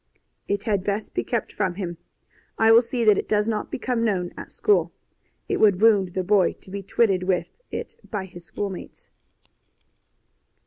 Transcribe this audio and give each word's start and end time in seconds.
"It 0.47 0.63
had 0.63 0.83
best 0.83 1.13
be 1.13 1.23
kept 1.23 1.53
from 1.53 1.75
him. 1.75 1.99
I 2.57 2.71
will 2.71 2.81
see 2.81 3.03
that 3.05 3.19
it 3.19 3.29
does 3.29 3.47
not 3.47 3.69
become 3.69 4.03
known 4.03 4.33
at 4.35 4.51
school. 4.51 4.91
It 5.47 5.57
would 5.59 5.79
wound 5.79 6.15
the 6.15 6.23
boy 6.23 6.53
to 6.61 6.71
be 6.71 6.81
twitted 6.81 7.21
with 7.21 7.51
it 7.69 7.93
by 8.09 8.25
his 8.25 8.43
schoolmates." 8.45 9.11